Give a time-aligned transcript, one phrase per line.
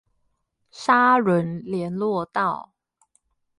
[0.03, 0.03] 沙
[1.19, 2.73] 崙連絡道